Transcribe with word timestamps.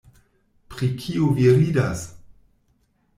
Pri 0.71 0.87
kio 1.03 1.27
vi 1.39 1.45
ridas? 1.59 2.01